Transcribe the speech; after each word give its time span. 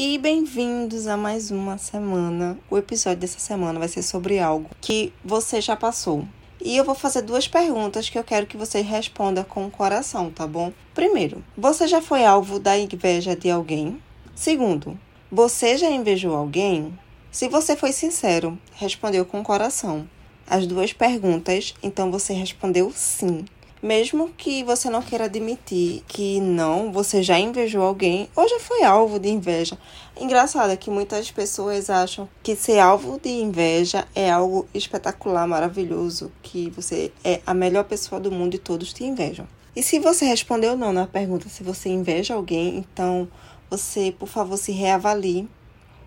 E 0.00 0.16
bem-vindos 0.16 1.08
a 1.08 1.16
mais 1.16 1.50
uma 1.50 1.76
semana. 1.76 2.56
O 2.70 2.78
episódio 2.78 3.18
dessa 3.18 3.40
semana 3.40 3.80
vai 3.80 3.88
ser 3.88 4.04
sobre 4.04 4.38
algo 4.38 4.70
que 4.80 5.12
você 5.24 5.60
já 5.60 5.74
passou. 5.74 6.24
E 6.64 6.76
eu 6.76 6.84
vou 6.84 6.94
fazer 6.94 7.22
duas 7.22 7.48
perguntas 7.48 8.08
que 8.08 8.16
eu 8.16 8.22
quero 8.22 8.46
que 8.46 8.56
você 8.56 8.80
responda 8.80 9.42
com 9.42 9.66
o 9.66 9.70
coração, 9.72 10.30
tá 10.30 10.46
bom? 10.46 10.72
Primeiro, 10.94 11.42
você 11.56 11.88
já 11.88 12.00
foi 12.00 12.24
alvo 12.24 12.60
da 12.60 12.78
inveja 12.78 13.34
de 13.34 13.50
alguém? 13.50 14.00
Segundo, 14.36 14.96
você 15.32 15.76
já 15.76 15.90
invejou 15.90 16.36
alguém? 16.36 16.96
Se 17.32 17.48
você 17.48 17.74
foi 17.74 17.90
sincero, 17.90 18.56
respondeu 18.74 19.24
com 19.24 19.40
o 19.40 19.44
coração. 19.44 20.08
As 20.46 20.64
duas 20.64 20.92
perguntas, 20.92 21.74
então 21.82 22.08
você 22.08 22.32
respondeu 22.32 22.92
sim. 22.94 23.44
Mesmo 23.82 24.30
que 24.36 24.64
você 24.64 24.90
não 24.90 25.00
queira 25.00 25.26
admitir 25.26 26.02
que 26.08 26.40
não, 26.40 26.90
você 26.90 27.22
já 27.22 27.38
invejou 27.38 27.82
alguém 27.82 28.28
ou 28.34 28.48
já 28.48 28.58
foi 28.58 28.82
alvo 28.82 29.20
de 29.20 29.28
inveja. 29.28 29.78
Engraçado 30.18 30.70
é 30.72 30.76
que 30.76 30.90
muitas 30.90 31.30
pessoas 31.30 31.88
acham 31.88 32.28
que 32.42 32.56
ser 32.56 32.80
alvo 32.80 33.20
de 33.22 33.28
inveja 33.28 34.04
é 34.16 34.28
algo 34.30 34.66
espetacular, 34.74 35.46
maravilhoso, 35.46 36.32
que 36.42 36.70
você 36.70 37.12
é 37.22 37.40
a 37.46 37.54
melhor 37.54 37.84
pessoa 37.84 38.20
do 38.20 38.32
mundo 38.32 38.54
e 38.54 38.58
todos 38.58 38.92
te 38.92 39.04
invejam. 39.04 39.46
E 39.76 39.82
se 39.82 40.00
você 40.00 40.24
respondeu 40.24 40.76
não 40.76 40.92
na 40.92 41.06
pergunta 41.06 41.48
se 41.48 41.62
você 41.62 41.88
inveja 41.88 42.34
alguém, 42.34 42.78
então 42.78 43.28
você, 43.70 44.10
por 44.10 44.26
favor, 44.26 44.56
se 44.56 44.72
reavalie. 44.72 45.48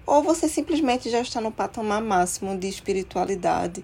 Ou 0.06 0.22
você 0.22 0.50
simplesmente 0.50 1.10
já 1.10 1.22
está 1.22 1.40
no 1.40 1.54
patamar 1.54 2.02
máximo 2.02 2.58
de 2.58 2.68
espiritualidade 2.68 3.82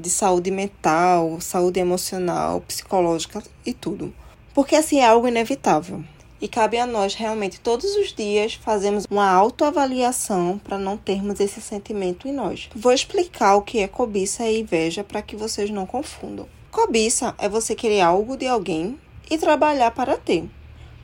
de 0.00 0.10
saúde 0.10 0.50
mental, 0.50 1.40
saúde 1.40 1.78
emocional, 1.78 2.60
psicológica 2.62 3.42
e 3.64 3.72
tudo. 3.72 4.12
Porque 4.54 4.74
assim 4.74 5.00
é 5.00 5.06
algo 5.06 5.28
inevitável. 5.28 6.02
E 6.40 6.48
cabe 6.48 6.78
a 6.78 6.86
nós 6.86 7.14
realmente 7.14 7.60
todos 7.60 7.94
os 7.96 8.14
dias 8.14 8.54
fazermos 8.54 9.04
uma 9.10 9.30
autoavaliação 9.30 10.58
para 10.64 10.78
não 10.78 10.96
termos 10.96 11.38
esse 11.38 11.60
sentimento 11.60 12.26
em 12.26 12.32
nós. 12.32 12.70
Vou 12.74 12.92
explicar 12.92 13.56
o 13.56 13.62
que 13.62 13.80
é 13.80 13.86
cobiça 13.86 14.44
e 14.46 14.60
inveja 14.60 15.04
para 15.04 15.20
que 15.20 15.36
vocês 15.36 15.68
não 15.68 15.84
confundam. 15.84 16.48
Cobiça 16.70 17.34
é 17.36 17.48
você 17.48 17.74
querer 17.74 18.00
algo 18.00 18.38
de 18.38 18.46
alguém 18.46 18.98
e 19.30 19.36
trabalhar 19.36 19.90
para 19.90 20.16
ter. 20.16 20.48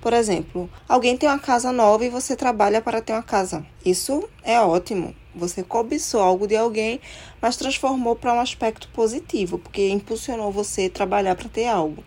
Por 0.00 0.12
exemplo, 0.12 0.70
alguém 0.88 1.16
tem 1.16 1.28
uma 1.28 1.38
casa 1.38 1.72
nova 1.72 2.04
e 2.04 2.08
você 2.08 2.34
trabalha 2.34 2.80
para 2.80 3.02
ter 3.02 3.12
uma 3.12 3.22
casa. 3.22 3.66
Isso 3.84 4.26
é 4.42 4.60
ótimo. 4.60 5.14
Você 5.36 5.62
cobiçou 5.62 6.22
algo 6.22 6.46
de 6.46 6.56
alguém, 6.56 6.98
mas 7.42 7.58
transformou 7.58 8.16
para 8.16 8.32
um 8.32 8.40
aspecto 8.40 8.88
positivo, 8.88 9.58
porque 9.58 9.86
impulsionou 9.90 10.50
você 10.50 10.86
a 10.86 10.90
trabalhar 10.90 11.36
para 11.36 11.50
ter 11.50 11.66
algo. 11.66 12.02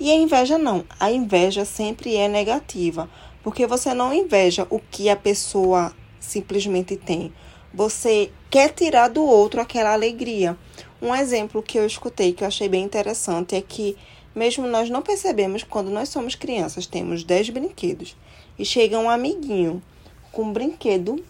E 0.00 0.10
a 0.10 0.14
inveja 0.16 0.58
não. 0.58 0.84
A 0.98 1.08
inveja 1.10 1.64
sempre 1.64 2.16
é 2.16 2.26
negativa, 2.26 3.08
porque 3.44 3.64
você 3.64 3.94
não 3.94 4.12
inveja 4.12 4.66
o 4.70 4.80
que 4.80 5.08
a 5.08 5.14
pessoa 5.14 5.94
simplesmente 6.18 6.96
tem. 6.96 7.32
Você 7.72 8.32
quer 8.50 8.70
tirar 8.70 9.06
do 9.06 9.22
outro 9.22 9.60
aquela 9.60 9.92
alegria. 9.92 10.58
Um 11.00 11.14
exemplo 11.14 11.62
que 11.62 11.78
eu 11.78 11.86
escutei 11.86 12.32
que 12.32 12.42
eu 12.42 12.48
achei 12.48 12.68
bem 12.68 12.82
interessante 12.82 13.54
é 13.54 13.60
que, 13.60 13.96
mesmo 14.34 14.66
nós 14.66 14.90
não 14.90 15.00
percebemos 15.00 15.62
quando 15.62 15.90
nós 15.90 16.08
somos 16.08 16.34
crianças, 16.34 16.86
temos 16.86 17.22
10 17.22 17.50
brinquedos 17.50 18.16
e 18.58 18.64
chega 18.64 18.98
um 18.98 19.08
amiguinho 19.08 19.80
com 20.32 20.42
um 20.42 20.52
brinquedo 20.52 21.24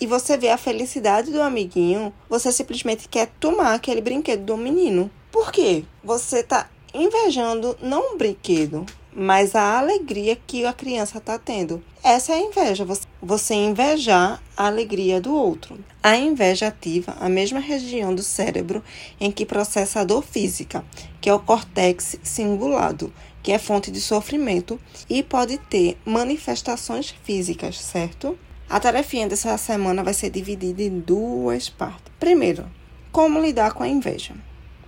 e 0.00 0.06
você 0.06 0.36
vê 0.36 0.48
a 0.48 0.56
felicidade 0.56 1.30
do 1.30 1.42
amiguinho, 1.42 2.12
você 2.28 2.50
simplesmente 2.50 3.08
quer 3.08 3.28
tomar 3.38 3.74
aquele 3.74 4.00
brinquedo 4.00 4.44
do 4.44 4.56
menino. 4.56 5.10
Por 5.30 5.52
quê? 5.52 5.84
Você 6.02 6.42
tá 6.42 6.68
invejando 6.94 7.76
não 7.82 8.14
um 8.14 8.16
brinquedo, 8.16 8.86
mas 9.12 9.54
a 9.54 9.78
alegria 9.78 10.34
que 10.34 10.64
a 10.64 10.72
criança 10.72 11.18
está 11.18 11.38
tendo. 11.38 11.82
Essa 12.02 12.32
é 12.32 12.36
a 12.36 12.40
inveja, 12.40 12.86
você 13.20 13.54
invejar 13.54 14.42
a 14.56 14.66
alegria 14.66 15.20
do 15.20 15.34
outro. 15.34 15.78
A 16.02 16.16
inveja 16.16 16.68
ativa 16.68 17.14
a 17.20 17.28
mesma 17.28 17.60
região 17.60 18.14
do 18.14 18.22
cérebro 18.22 18.82
em 19.20 19.30
que 19.30 19.44
processa 19.44 20.00
a 20.00 20.04
dor 20.04 20.22
física, 20.22 20.84
que 21.20 21.28
é 21.28 21.34
o 21.34 21.38
córtex 21.38 22.18
cingulado, 22.22 23.12
que 23.42 23.52
é 23.52 23.58
fonte 23.58 23.90
de 23.90 24.00
sofrimento 24.00 24.80
e 25.08 25.22
pode 25.22 25.58
ter 25.58 25.98
manifestações 26.04 27.14
físicas, 27.22 27.78
certo? 27.78 28.38
A 28.70 28.78
tarefinha 28.78 29.26
dessa 29.26 29.58
semana 29.58 30.04
vai 30.04 30.14
ser 30.14 30.30
dividida 30.30 30.80
em 30.80 31.00
duas 31.00 31.68
partes. 31.68 32.04
Primeiro, 32.20 32.70
como 33.10 33.40
lidar 33.40 33.72
com 33.72 33.82
a 33.82 33.88
inveja. 33.88 34.32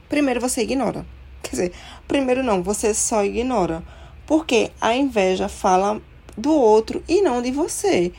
Primeiro 0.09 0.41
você 0.41 0.62
ignora. 0.62 1.04
Quer 1.43 1.50
dizer, 1.50 1.72
primeiro 2.06 2.44
não, 2.44 2.62
você 2.62 2.94
só 2.94 3.25
ignora. 3.25 3.82
Porque 4.25 4.70
a 4.81 4.94
inveja 4.94 5.48
fala 5.48 6.00
do 6.38 6.53
outro 6.53 7.03
e 7.09 7.22
não 7.22 7.43
de 7.43 7.50
você. 7.50 8.12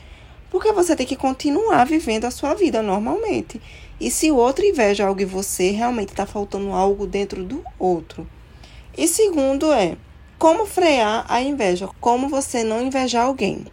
Porque 0.52 0.74
você 0.74 0.98
tem 0.98 1.08
que 1.08 1.16
continuar 1.16 1.86
vivendo 1.86 2.26
a 2.26 2.32
sua 2.32 2.54
vida 2.54 2.82
normalmente. 2.82 3.62
E 4.02 4.12
se 4.12 4.30
o 4.30 4.36
outro 4.36 4.66
inveja 4.66 5.08
algo 5.08 5.22
em 5.22 5.26
você, 5.26 5.72
realmente 5.72 6.10
está 6.10 6.26
faltando 6.26 6.74
algo 6.74 7.08
dentro 7.08 7.42
do 7.42 7.64
outro. 7.80 8.28
E 8.98 9.08
segundo 9.08 9.72
é, 9.72 9.96
como 10.38 10.66
frear 10.66 11.26
a 11.30 11.42
inveja? 11.42 11.88
Como 12.02 12.28
você 12.28 12.66
não 12.66 12.82
invejar 12.82 13.28
alguém? 13.28 13.66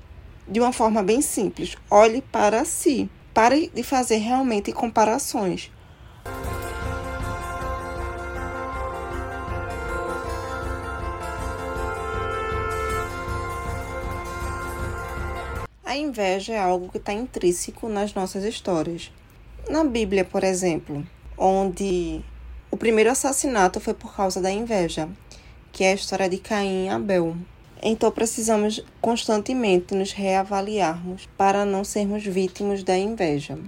De 0.51 0.59
uma 0.59 0.73
forma 0.73 1.03
bem 1.03 1.23
simples. 1.23 1.77
Olhe 1.89 2.21
para 2.21 2.65
si. 2.65 3.09
Pare 3.33 3.71
de 3.73 3.83
fazer 3.85 4.17
realmente 4.17 4.73
comparações. 4.73 5.71
A 15.85 15.97
inveja 15.97 16.53
é 16.53 16.59
algo 16.59 16.89
que 16.89 16.99
está 16.99 17.13
intrínseco 17.13 17.89
nas 17.89 18.15
nossas 18.15 18.45
histórias. 18.45 19.13
Na 19.69 19.85
Bíblia, 19.85 20.25
por 20.25 20.43
exemplo, 20.43 21.07
onde 21.37 22.21
o 22.71 22.77
primeiro 22.77 23.11
assassinato 23.11 23.81
foi 23.81 23.95
por 23.95 24.15
causa 24.15 24.41
da 24.41 24.51
inveja, 24.51 25.09
que 25.73 25.85
é 25.85 25.93
a 25.93 25.95
história 25.95 26.29
de 26.29 26.39
Caim 26.39 26.87
e 26.87 26.89
Abel. 26.89 27.37
Então 27.83 28.11
precisamos 28.11 28.85
constantemente 29.01 29.95
nos 29.95 30.13
reavaliarmos 30.13 31.29
para 31.37 31.65
não 31.65 31.83
sermos 31.83 32.25
vítimas 32.25 32.83
da 32.83 32.97
inveja. 32.97 33.59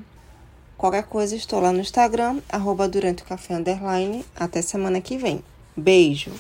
Qualquer 0.77 1.05
coisa, 1.05 1.37
estou 1.37 1.61
lá 1.61 1.73
no 1.73 1.81
Instagram, 1.81 2.41
arroba 2.49 2.89
durante 2.89 3.23
o 3.23 3.27
café 3.27 3.55
underline. 3.55 4.25
Até 4.35 4.61
semana 4.61 5.01
que 5.01 5.17
vem. 5.17 5.43
Beijo! 5.77 6.33